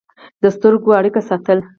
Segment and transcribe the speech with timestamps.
[0.41, 1.59] د سترګو اړیکه ساتل